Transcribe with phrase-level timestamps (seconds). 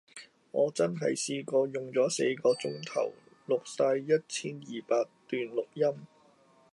[0.49, 3.13] 我真係試過用左四個鐘頭
[3.47, 6.07] 錄曬一千二百段錄音